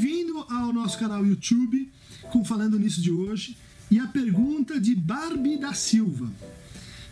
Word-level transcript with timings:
Bem-vindo 0.00 0.46
ao 0.48 0.72
nosso 0.72 0.98
canal 0.98 1.26
YouTube 1.26 1.92
com 2.32 2.42
Falando 2.42 2.78
Nisso 2.78 3.02
de 3.02 3.10
hoje 3.10 3.54
e 3.90 3.98
a 3.98 4.06
pergunta 4.06 4.80
de 4.80 4.94
Barbie 4.94 5.58
da 5.58 5.74
Silva. 5.74 6.32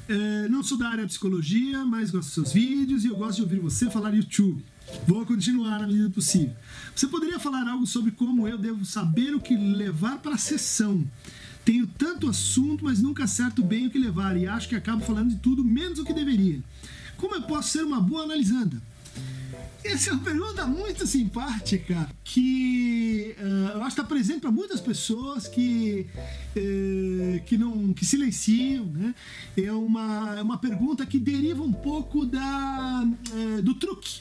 É, 0.08 0.48
não 0.48 0.62
sou 0.62 0.78
da 0.78 0.88
área 0.88 1.04
de 1.04 1.10
psicologia, 1.10 1.84
mas 1.84 2.10
gosto 2.10 2.28
dos 2.28 2.34
seus 2.34 2.52
vídeos 2.54 3.04
e 3.04 3.08
eu 3.08 3.16
gosto 3.16 3.36
de 3.36 3.42
ouvir 3.42 3.60
você 3.60 3.90
falar 3.90 4.14
YouTube. 4.14 4.64
Vou 5.06 5.26
continuar 5.26 5.80
na 5.80 5.86
medida 5.86 6.08
possível. 6.08 6.56
Você 6.96 7.06
poderia 7.08 7.38
falar 7.38 7.68
algo 7.68 7.86
sobre 7.86 8.10
como 8.10 8.48
eu 8.48 8.56
devo 8.56 8.86
saber 8.86 9.34
o 9.34 9.40
que 9.40 9.54
levar 9.54 10.20
para 10.20 10.36
a 10.36 10.38
sessão? 10.38 11.06
Tenho 11.66 11.86
tanto 11.86 12.26
assunto, 12.26 12.86
mas 12.86 13.02
nunca 13.02 13.24
acerto 13.24 13.62
bem 13.62 13.88
o 13.88 13.90
que 13.90 13.98
levar 13.98 14.34
e 14.34 14.46
acho 14.46 14.66
que 14.66 14.74
acabo 14.74 15.04
falando 15.04 15.28
de 15.28 15.36
tudo 15.36 15.62
menos 15.62 15.98
o 15.98 16.06
que 16.06 16.14
deveria. 16.14 16.62
Como 17.18 17.34
eu 17.34 17.42
posso 17.42 17.68
ser 17.68 17.84
uma 17.84 18.00
boa 18.00 18.22
analisanda? 18.22 18.80
Essa 19.84 20.10
é 20.10 20.12
uma 20.12 20.22
pergunta 20.22 20.66
muito 20.66 21.06
simpática 21.06 22.08
que 22.22 23.34
uh, 23.38 23.76
eu 23.76 23.82
acho 23.82 23.94
que 23.96 24.00
está 24.00 24.04
presente 24.04 24.40
para 24.40 24.50
muitas 24.50 24.80
pessoas 24.80 25.48
que, 25.48 26.06
uh, 26.56 27.44
que 27.44 27.56
não 27.56 27.92
que 27.94 28.04
silenciam. 28.04 28.84
Né? 28.86 29.14
É, 29.56 29.72
uma, 29.72 30.34
é 30.38 30.42
uma 30.42 30.58
pergunta 30.58 31.06
que 31.06 31.18
deriva 31.18 31.62
um 31.62 31.72
pouco 31.72 32.26
da, 32.26 33.04
uh, 33.04 33.62
do 33.62 33.74
truque 33.74 34.20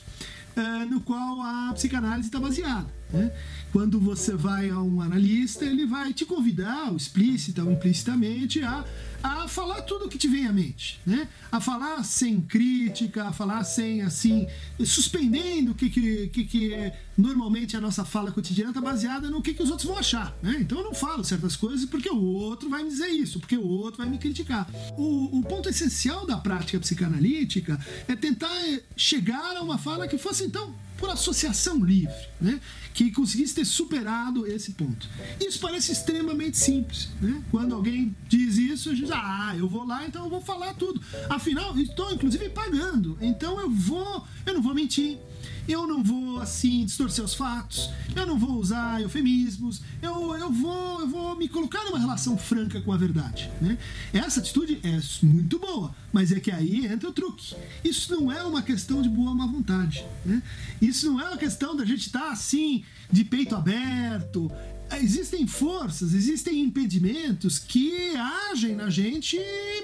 no 0.89 1.01
qual 1.01 1.39
a 1.39 1.71
psicanálise 1.75 2.29
está 2.29 2.39
baseada. 2.39 2.96
Né? 3.11 3.31
Quando 3.71 3.99
você 3.99 4.33
vai 4.33 4.69
a 4.69 4.81
um 4.81 5.01
analista, 5.01 5.65
ele 5.65 5.85
vai 5.85 6.13
te 6.13 6.25
convidar, 6.25 6.93
explícita 6.93 7.63
ou 7.63 7.71
implicitamente, 7.71 8.63
a, 8.63 8.83
a 9.21 9.47
falar 9.47 9.81
tudo 9.81 10.05
o 10.05 10.09
que 10.09 10.17
te 10.17 10.27
vem 10.27 10.47
à 10.47 10.53
mente, 10.53 10.99
né? 11.05 11.27
A 11.51 11.59
falar 11.59 12.03
sem 12.03 12.39
crítica, 12.39 13.25
a 13.25 13.31
falar 13.31 13.63
sem, 13.63 14.01
assim, 14.01 14.47
suspendendo 14.85 15.71
o 15.71 15.75
que, 15.75 15.89
que, 15.89 16.27
que, 16.27 16.43
que 16.45 16.73
é, 16.73 16.99
normalmente 17.17 17.75
a 17.75 17.81
nossa 17.81 18.05
fala 18.05 18.31
cotidiana 18.31 18.71
está 18.71 18.81
baseada 18.81 19.29
no 19.29 19.41
que, 19.41 19.53
que 19.53 19.63
os 19.63 19.69
outros 19.69 19.87
vão 19.87 19.97
achar, 19.97 20.35
né? 20.41 20.57
Então 20.59 20.79
eu 20.79 20.85
não 20.85 20.93
falo 20.93 21.23
certas 21.23 21.55
coisas 21.55 21.85
porque 21.85 22.09
o 22.09 22.23
outro 22.23 22.69
vai 22.69 22.83
me 22.83 22.89
dizer 22.89 23.07
isso, 23.07 23.39
porque 23.39 23.57
o 23.57 23.67
outro 23.67 23.97
vai 23.97 24.09
me 24.09 24.17
criticar. 24.17 24.69
O, 24.97 25.39
o 25.39 25.43
ponto 25.43 25.69
essencial 25.69 26.25
da 26.25 26.37
prática 26.37 26.79
psicanalítica 26.79 27.79
é 28.07 28.15
tentar 28.15 28.49
chegar 28.95 29.57
a 29.57 29.61
uma 29.61 29.77
fala 29.77 30.07
que 30.07 30.17
fosse, 30.17 30.43
então, 30.43 30.73
por 30.97 31.09
associação 31.09 31.83
livre, 31.83 32.13
né? 32.39 32.59
que 32.93 33.11
conseguisse 33.11 33.53
ter 33.53 33.65
superado 33.65 34.47
esse 34.47 34.71
ponto. 34.71 35.07
Isso 35.39 35.59
parece 35.59 35.91
extremamente 35.91 36.57
simples. 36.57 37.09
Né? 37.21 37.43
Quando 37.51 37.75
alguém 37.75 38.15
diz 38.27 38.57
isso, 38.57 38.89
a 38.89 38.93
gente 38.93 39.05
diz, 39.05 39.11
ah, 39.13 39.53
eu 39.55 39.69
vou 39.69 39.85
lá, 39.85 40.05
então 40.07 40.23
eu 40.23 40.29
vou 40.29 40.41
falar 40.41 40.73
tudo. 40.73 40.99
Afinal, 41.29 41.77
estou 41.77 42.11
inclusive 42.11 42.49
pagando, 42.49 43.15
então 43.21 43.59
eu 43.59 43.69
vou, 43.69 44.25
eu 44.47 44.53
não 44.55 44.63
vou 44.63 44.73
mentir, 44.73 45.19
eu 45.67 45.85
não 45.85 46.03
vou 46.03 46.39
assim 46.39 46.85
distorcer 46.85 47.23
os 47.23 47.33
fatos, 47.33 47.89
eu 48.15 48.25
não 48.25 48.37
vou 48.37 48.53
usar 48.57 49.01
eufemismos, 49.01 49.81
eu, 50.01 50.35
eu, 50.35 50.51
vou, 50.51 51.01
eu 51.01 51.07
vou 51.07 51.35
me 51.35 51.47
colocar 51.47 51.83
numa 51.83 51.99
relação 51.99 52.37
franca 52.37 52.81
com 52.81 52.91
a 52.91 52.97
verdade. 52.97 53.49
Né? 53.61 53.77
Essa 54.13 54.39
atitude 54.39 54.79
é 54.83 54.99
muito 55.25 55.59
boa, 55.59 55.93
mas 56.11 56.31
é 56.31 56.39
que 56.39 56.51
aí 56.51 56.85
entra 56.85 57.09
o 57.09 57.13
truque. 57.13 57.55
Isso 57.83 58.15
não 58.15 58.31
é 58.31 58.43
uma 58.43 58.61
questão 58.61 59.01
de 59.01 59.09
boa 59.09 59.33
má 59.33 59.45
vontade. 59.45 60.05
Né? 60.25 60.41
Isso 60.81 61.11
não 61.11 61.19
é 61.19 61.27
uma 61.27 61.37
questão 61.37 61.75
da 61.75 61.85
gente 61.85 62.07
estar 62.07 62.19
tá, 62.19 62.31
assim, 62.31 62.83
de 63.11 63.23
peito 63.23 63.55
aberto, 63.55 64.51
existem 64.95 65.45
forças, 65.45 66.13
existem 66.13 66.61
impedimentos 66.61 67.59
que 67.59 68.15
agem 68.51 68.75
na 68.75 68.89
gente 68.89 69.37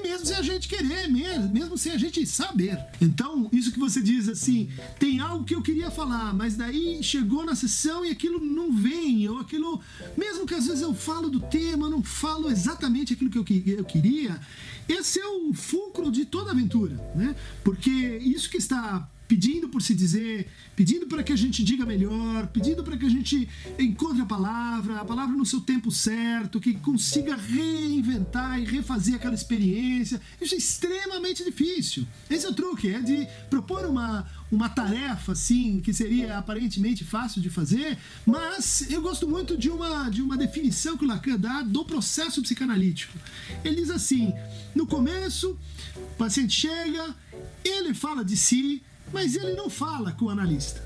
mesmo 0.04 0.26
sem 0.26 0.36
a 0.36 0.42
gente 0.42 0.68
querer, 0.68 1.08
mesmo, 1.08 1.50
mesmo 1.52 1.78
sem 1.78 1.94
a 1.94 1.98
gente 1.98 2.26
saber. 2.26 2.78
Então, 3.02 3.50
isso 3.52 3.72
que 3.72 3.80
você 3.80 4.02
diz 4.02 4.28
assim, 4.28 4.70
tem 5.00 5.20
algo 5.20 5.46
que 5.46 5.56
eu 5.56 5.62
queria 5.62 5.90
falar, 5.90 6.34
mas 6.34 6.56
daí 6.56 7.02
chegou 7.02 7.46
na 7.46 7.56
sessão 7.56 8.06
e 8.06 8.12
aquilo 8.12 8.40
não 8.40 8.72
vem, 8.72 9.28
ou 9.30 9.40
aquilo, 9.40 9.82
mesmo 10.18 10.46
que 10.46 10.54
às 10.54 10.68
vezes 10.68 10.82
eu 10.82 10.94
falo 10.94 11.30
do 11.30 11.40
tema, 11.40 11.90
não 11.90 12.04
falo 12.04 12.52
exatamente 12.52 13.14
aquilo 13.14 13.32
que 13.32 13.38
eu, 13.38 13.78
eu 13.78 13.86
queria, 13.86 14.40
esse 14.88 15.20
é 15.20 15.28
o 15.28 15.54
fulcro 15.54 16.12
de 16.12 16.26
toda 16.26 16.52
aventura, 16.52 16.96
né? 17.16 17.36
Porque 17.64 17.90
isso 17.90 18.50
que 18.50 18.58
está 18.58 19.10
pedindo 19.34 19.68
por 19.68 19.82
se 19.82 19.96
dizer, 19.96 20.48
pedindo 20.76 21.08
para 21.08 21.24
que 21.24 21.34
a 21.34 21.36
gente 21.36 21.64
diga 21.64 21.88
melhor, 21.88 22.46
pedindo 22.50 22.84
para 22.84 22.96
que 22.96 23.04
a 23.04 23.10
gente 23.10 23.50
encontre 23.80 24.22
a 24.22 24.26
palavra, 24.28 25.00
a 25.00 25.06
palavra 25.06 25.36
no 25.36 25.44
seu 25.44 25.60
tempo 25.60 25.90
certo, 25.90 26.60
que 26.60 26.76
consiga 26.76 27.36
reinventar 27.36 28.60
e 28.60 28.64
refazer 28.64 29.16
aquela 29.16 29.34
experiência. 29.34 30.22
Isso 30.40 30.54
é 30.54 30.58
extremamente 30.60 31.44
difícil. 31.44 32.06
Esse 32.30 32.46
é 32.46 32.50
o 32.50 32.54
truque, 32.54 32.94
é 32.94 33.02
de 33.02 33.28
propor 33.50 33.88
uma, 33.88 34.30
uma 34.52 34.70
tarefa 34.70 35.32
assim 35.32 35.80
que 35.80 35.92
seria 35.92 36.38
aparentemente 36.38 37.04
fácil 37.04 37.42
de 37.42 37.50
fazer, 37.50 37.98
mas 38.28 38.86
eu 38.92 39.02
gosto 39.02 39.28
muito 39.28 39.58
de 39.58 39.72
uma 39.72 40.10
de 40.12 40.22
uma 40.22 40.38
definição 40.38 40.96
que 40.96 41.06
o 41.06 41.08
Lacan 41.08 41.40
dá 41.40 41.64
do 41.64 41.84
processo 41.84 42.40
psicanalítico. 42.40 43.18
Ele 43.66 43.78
diz 43.78 43.90
assim: 43.90 44.32
no 44.76 44.86
começo, 44.86 45.58
o 45.96 46.16
paciente 46.18 46.54
chega, 46.54 47.16
ele 47.64 47.96
fala 47.96 48.24
de 48.24 48.38
si, 48.38 48.84
mas 49.14 49.36
ele 49.36 49.54
não 49.54 49.70
fala 49.70 50.12
com 50.12 50.26
o 50.26 50.30
analista. 50.30 50.84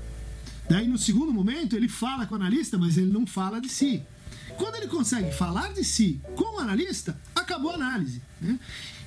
Daí, 0.68 0.86
no 0.86 0.98
segundo 0.98 1.32
momento, 1.32 1.74
ele 1.74 1.88
fala 1.88 2.26
com 2.26 2.34
o 2.34 2.36
analista, 2.36 2.76
mas 2.76 2.98
ele 2.98 3.10
não 3.10 3.26
fala 3.26 3.60
de 3.60 3.68
si. 3.70 4.02
Quando 4.58 4.76
ele 4.76 4.86
consegue 4.86 5.32
falar 5.32 5.72
de 5.72 5.82
si 5.82 6.20
com 6.36 6.56
o 6.56 6.60
analista, 6.60 7.18
acabou 7.34 7.70
a 7.70 7.74
análise. 7.74 8.20
Né? 8.40 8.58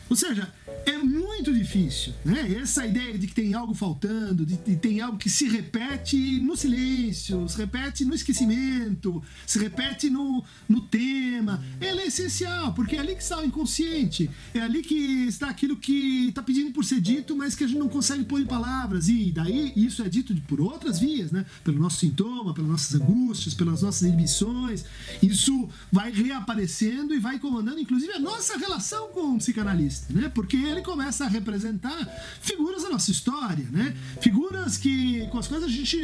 Ou 0.09 0.15
seja, 0.15 0.51
é 0.85 0.97
muito 0.97 1.20
difícil, 1.39 2.13
né? 2.23 2.53
Essa 2.59 2.85
ideia 2.85 3.17
de 3.17 3.27
que 3.27 3.33
tem 3.33 3.53
algo 3.53 3.73
faltando, 3.73 4.45
de 4.45 4.57
que 4.57 4.75
tem 4.75 5.01
algo 5.01 5.17
que 5.17 5.29
se 5.29 5.47
repete 5.47 6.39
no 6.39 6.55
silêncio, 6.55 7.47
se 7.47 7.57
repete 7.57 8.05
no 8.05 8.13
esquecimento, 8.13 9.23
se 9.45 9.57
repete 9.59 10.09
no, 10.09 10.43
no 10.67 10.81
tema, 10.81 11.63
ela 11.79 12.01
é 12.01 12.07
essencial, 12.07 12.73
porque 12.73 12.95
é 12.95 12.99
ali 12.99 13.15
que 13.15 13.23
está 13.23 13.39
o 13.39 13.45
inconsciente, 13.45 14.29
é 14.53 14.59
ali 14.59 14.81
que 14.81 14.95
está 15.27 15.49
aquilo 15.49 15.75
que 15.77 16.27
está 16.27 16.41
pedindo 16.43 16.71
por 16.71 16.83
ser 16.83 16.99
dito, 17.01 17.35
mas 17.35 17.55
que 17.55 17.63
a 17.63 17.67
gente 17.67 17.79
não 17.79 17.89
consegue 17.89 18.23
pôr 18.23 18.41
em 18.41 18.45
palavras, 18.45 19.07
e 19.07 19.31
daí 19.31 19.73
isso 19.75 20.03
é 20.03 20.09
dito 20.09 20.35
por 20.47 20.59
outras 20.61 20.99
vias, 20.99 21.31
né? 21.31 21.45
Pelo 21.63 21.79
nosso 21.79 21.99
sintoma, 21.99 22.53
pelas 22.53 22.69
nossas 22.69 23.01
angústias, 23.01 23.53
pelas 23.53 23.81
nossas 23.81 24.01
inibições, 24.01 24.85
isso 25.21 25.69
vai 25.91 26.11
reaparecendo 26.11 27.13
e 27.13 27.19
vai 27.19 27.39
comandando, 27.39 27.79
inclusive, 27.79 28.13
a 28.13 28.19
nossa 28.19 28.57
relação 28.57 29.07
com 29.09 29.35
o 29.35 29.37
psicanalista 29.37 30.11
né? 30.11 30.29
Porque 30.33 30.57
ele 30.57 30.81
começa 30.81 31.20
a 31.21 31.27
representar 31.27 32.05
figuras 32.41 32.83
da 32.83 32.89
nossa 32.89 33.11
história, 33.11 33.65
né? 33.71 33.95
Figuras 34.19 34.77
que 34.77 35.27
com 35.27 35.37
as 35.37 35.47
quais 35.47 35.63
a 35.63 35.67
gente 35.67 35.97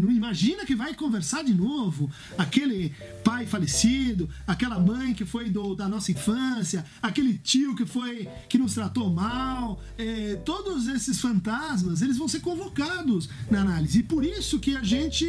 não 0.00 0.10
imagina 0.10 0.64
que 0.64 0.74
vai 0.74 0.94
conversar 0.94 1.42
de 1.42 1.54
novo. 1.54 2.10
Aquele 2.38 2.92
pai 3.22 3.46
falecido, 3.46 4.28
aquela 4.46 4.78
mãe 4.78 5.14
que 5.14 5.24
foi 5.24 5.50
do, 5.50 5.74
da 5.74 5.88
nossa 5.88 6.12
infância, 6.12 6.84
aquele 7.02 7.38
tio 7.38 7.74
que 7.74 7.86
foi 7.86 8.28
que 8.48 8.58
nos 8.58 8.74
tratou 8.74 9.10
mal, 9.10 9.80
é, 9.98 10.36
todos 10.44 10.88
esses 10.88 11.20
fantasmas, 11.20 12.02
eles 12.02 12.16
vão 12.16 12.28
ser 12.28 12.40
convocados 12.40 13.28
na 13.50 13.60
análise. 13.60 14.00
E 14.00 14.02
por 14.02 14.24
isso 14.24 14.58
que 14.58 14.76
a 14.76 14.82
gente 14.82 15.26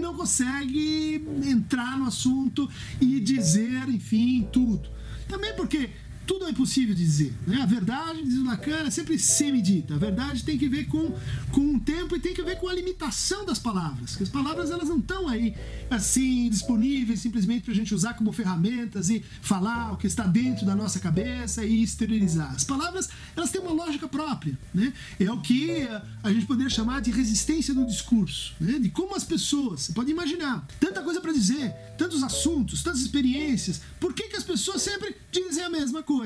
não 0.00 0.14
consegue 0.14 1.24
entrar 1.44 1.98
no 1.98 2.06
assunto 2.06 2.68
e 3.00 3.20
dizer, 3.20 3.88
enfim, 3.88 4.48
tudo. 4.52 4.88
Também 5.28 5.54
porque 5.54 5.90
tudo 6.28 6.46
é 6.46 6.52
possível 6.52 6.94
dizer. 6.94 7.32
Né? 7.46 7.62
A 7.62 7.66
verdade, 7.66 8.22
diz 8.22 8.34
o 8.34 8.44
Lacan, 8.44 8.86
é 8.86 8.90
sempre 8.90 9.18
semidita. 9.18 9.94
A 9.94 9.98
verdade 9.98 10.44
tem 10.44 10.58
que 10.58 10.68
ver 10.68 10.84
com, 10.86 11.14
com 11.50 11.74
o 11.74 11.80
tempo 11.80 12.14
e 12.14 12.20
tem 12.20 12.34
que 12.34 12.42
ver 12.42 12.58
com 12.58 12.68
a 12.68 12.74
limitação 12.74 13.46
das 13.46 13.58
palavras. 13.58 14.14
Que 14.14 14.24
as 14.24 14.28
palavras 14.28 14.70
elas 14.70 14.90
não 14.90 14.98
estão 14.98 15.26
aí 15.26 15.54
assim 15.90 16.50
disponíveis 16.50 17.20
simplesmente 17.20 17.62
para 17.62 17.72
a 17.72 17.74
gente 17.74 17.94
usar 17.94 18.12
como 18.12 18.30
ferramentas 18.30 19.08
e 19.08 19.24
falar 19.40 19.94
o 19.94 19.96
que 19.96 20.06
está 20.06 20.24
dentro 20.24 20.66
da 20.66 20.76
nossa 20.76 21.00
cabeça 21.00 21.64
e 21.64 21.82
exteriorizar. 21.82 22.54
As 22.54 22.62
palavras 22.62 23.08
elas 23.34 23.50
têm 23.50 23.62
uma 23.62 23.72
lógica 23.72 24.06
própria. 24.06 24.56
Né? 24.74 24.92
É 25.18 25.32
o 25.32 25.40
que 25.40 25.88
a 26.22 26.30
gente 26.30 26.44
poderia 26.44 26.68
chamar 26.68 27.00
de 27.00 27.10
resistência 27.10 27.72
do 27.72 27.86
discurso. 27.86 28.52
Né? 28.60 28.78
De 28.78 28.90
como 28.90 29.16
as 29.16 29.24
pessoas, 29.24 29.80
você 29.80 29.92
pode 29.94 30.10
imaginar, 30.10 30.66
tanta 30.78 31.02
coisa 31.02 31.22
para 31.22 31.32
dizer, 31.32 31.72
tantos 31.96 32.22
assuntos, 32.22 32.82
tantas 32.82 33.00
experiências, 33.00 33.80
por 33.98 34.12
que, 34.12 34.28
que 34.28 34.36
as 34.36 34.44
pessoas 34.44 34.82
sempre 34.82 35.16
dizem 35.32 35.64
a 35.64 35.70
mesma 35.70 36.02
coisa? 36.02 36.17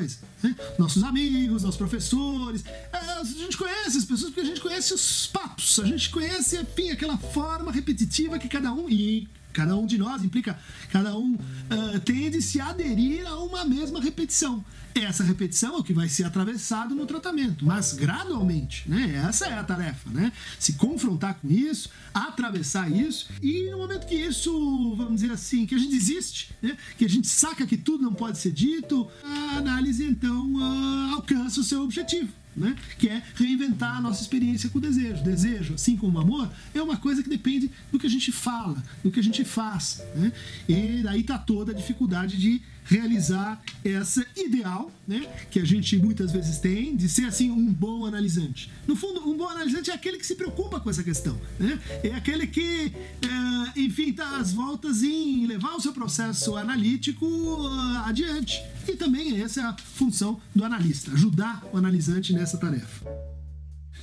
Né? 0.43 0.57
Nossos 0.79 1.03
amigos, 1.03 1.63
nossos 1.63 1.79
professores. 1.79 2.65
É, 2.93 2.97
a 2.97 3.25
gente 3.25 3.57
conhece 3.57 3.99
as 3.99 4.05
pessoas 4.05 4.31
porque 4.31 4.41
a 4.41 4.45
gente 4.45 4.61
conhece 4.61 4.95
os 4.95 5.27
papos, 5.27 5.79
a 5.79 5.87
gente 5.87 6.11
conhece, 6.11 6.57
enfim, 6.61 6.91
aquela 6.91 7.17
forma 7.17 7.71
repetitiva 7.71 8.39
que 8.39 8.49
cada 8.49 8.73
um. 8.73 8.89
E 8.89 9.29
cada 9.53 9.77
um 9.77 9.87
de 9.87 9.99
nós 9.99 10.25
implica, 10.25 10.59
cada 10.91 11.17
um 11.17 11.35
uh, 11.35 12.01
tende 12.05 12.39
a 12.39 12.43
se 12.43 12.61
aderir 12.61 13.27
a 13.27 13.37
uma 13.37 13.65
mesma 13.65 14.01
repetição. 14.01 14.65
Essa 14.95 15.25
repetição 15.25 15.75
é 15.75 15.79
o 15.79 15.83
que 15.83 15.95
vai 15.95 16.09
ser 16.09 16.25
atravessado 16.25 16.95
no 16.95 17.07
tratamento, 17.07 17.65
mas 17.65 17.95
gradualmente, 17.95 18.89
né? 18.89 19.23
Essa 19.27 19.47
é 19.47 19.55
a 19.55 19.65
tarefa, 19.65 20.11
né? 20.11 20.31
Se 20.59 20.75
confrontar 20.75 21.35
com 21.41 21.51
isso, 21.51 21.89
atravessar 22.13 22.91
isso, 22.91 23.29
e 23.41 23.71
no 23.71 23.79
momento 23.79 24.07
que 24.07 24.15
isso, 24.15 24.95
vamos 24.97 25.23
dizer 25.23 25.33
assim, 25.33 25.65
que 25.65 25.75
a 25.75 25.79
gente 25.79 25.93
desiste, 25.93 26.55
né? 26.61 26.77
que 26.99 27.05
a 27.05 27.09
gente 27.09 27.27
saca 27.27 27.67
que 27.67 27.77
tudo 27.77 28.03
não 28.03 28.13
pode 28.13 28.39
ser 28.39 28.53
dito, 28.53 29.09
a 29.25 29.57
análise 29.59 30.05
então 30.05 30.53
uh, 30.55 31.15
alcança 31.15 31.61
o 31.61 31.65
seu 31.65 31.83
objetivo, 31.83 32.33
né? 32.57 32.77
Que 32.99 33.09
é 33.09 33.23
reinventar 33.35 33.97
a 33.97 34.01
nossa 34.01 34.23
experiência 34.23 34.69
com 34.69 34.79
o 34.79 34.81
desejo. 34.81 35.23
Desejo, 35.23 35.75
assim 35.75 35.97
como 35.97 36.19
o 36.19 36.21
amor, 36.21 36.51
é 36.75 36.83
uma 36.83 36.97
coisa 36.97 37.23
que 37.23 37.29
depende 37.29 37.71
do 37.91 37.99
que 37.99 38.07
a 38.07 38.11
gente 38.11 38.31
fala, 38.31 38.83
do 39.03 39.11
que 39.11 39.21
a 39.21 39.23
gente 39.23 39.45
faz. 39.45 40.03
Né? 40.15 40.33
E 40.69 41.03
daí 41.03 41.21
está 41.21 41.39
toda 41.39 41.73
a 41.73 41.75
dificuldade 41.75 42.37
de 42.37 42.61
realizar 42.85 43.63
essa 43.85 44.25
ideal, 44.37 44.91
né, 45.07 45.27
que 45.51 45.61
a 45.61 45.65
gente 45.65 45.97
muitas 45.97 46.33
vezes 46.33 46.59
tem, 46.59 46.97
de 46.97 47.09
ser 47.09 47.25
assim 47.25 47.51
um 47.51 47.73
bom 47.73 48.07
analisante. 48.07 48.71
No 48.87 48.97
fundo, 48.97 49.29
um 49.29 49.37
bom 49.37 49.49
analisante 49.49 49.91
é 49.91 49.95
aquele 49.95 50.19
que 50.19 50.27
se 50.27 50.35
preocupa 50.35 50.81
com 50.81 50.91
essa 50.91 51.03
questão, 51.03 51.41
né? 51.59 51.81
É 52.03 52.15
aquele 52.15 52.47
que, 52.47 52.93
é, 53.23 53.81
enfim, 53.81 54.11
está 54.11 54.37
às 54.37 54.53
voltas 54.53 55.03
em 55.03 55.47
levar 55.47 55.75
o 55.75 55.81
seu 55.81 55.93
processo 55.93 56.57
analítico 56.57 57.27
uh, 57.27 57.99
adiante. 58.05 58.61
E 58.89 58.97
também 58.97 59.41
essa 59.41 59.61
é 59.61 59.65
a 59.65 59.77
função 59.77 60.41
do 60.55 60.65
analista, 60.65 61.13
ajudar 61.13 61.63
o 61.73 61.77
analisante 61.77 62.33
nessa 62.33 62.59
tarefa. 62.59 63.07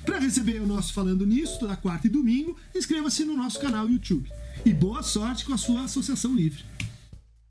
Para 0.06 0.20
receber 0.20 0.62
o 0.62 0.68
nosso 0.68 0.94
Falando 0.94 1.26
Nisso, 1.26 1.60
toda 1.60 1.76
quarta 1.76 2.08
e 2.08 2.10
domingo, 2.10 2.56
inscreva-se 2.74 3.26
no 3.26 3.36
nosso 3.36 3.60
canal 3.60 3.90
YouTube. 3.90 4.30
E 4.66 4.74
boa 4.74 5.04
sorte 5.04 5.46
com 5.46 5.54
a 5.54 5.58
sua 5.58 5.84
associação 5.84 6.34
livre. 6.34 6.69